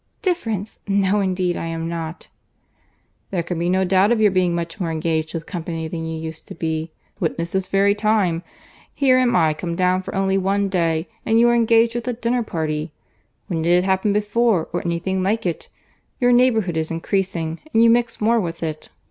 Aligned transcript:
"Difference! 0.23 0.79
No 0.87 1.19
indeed 1.19 1.55
I 1.55 1.67
am 1.67 1.87
not." 1.87 2.27
"There 3.29 3.43
can 3.43 3.59
be 3.59 3.69
no 3.69 3.83
doubt 3.85 4.11
of 4.11 4.19
your 4.19 4.31
being 4.31 4.55
much 4.55 4.79
more 4.79 4.89
engaged 4.89 5.35
with 5.35 5.45
company 5.45 5.87
than 5.87 6.07
you 6.07 6.19
used 6.19 6.47
to 6.47 6.55
be. 6.55 6.91
Witness 7.19 7.51
this 7.51 7.67
very 7.67 7.93
time. 7.93 8.41
Here 8.95 9.19
am 9.19 9.35
I 9.35 9.53
come 9.53 9.75
down 9.75 10.01
for 10.01 10.15
only 10.15 10.39
one 10.39 10.69
day, 10.69 11.07
and 11.23 11.39
you 11.39 11.49
are 11.49 11.53
engaged 11.55 11.93
with 11.93 12.07
a 12.07 12.13
dinner 12.13 12.41
party!—When 12.41 13.61
did 13.61 13.77
it 13.77 13.83
happen 13.83 14.11
before, 14.11 14.69
or 14.73 14.81
any 14.83 14.97
thing 14.97 15.21
like 15.21 15.45
it? 15.45 15.67
Your 16.19 16.31
neighbourhood 16.31 16.77
is 16.77 16.89
increasing, 16.89 17.59
and 17.71 17.83
you 17.83 17.89
mix 17.91 18.19
more 18.19 18.39
with 18.39 18.63
it. 18.63 18.89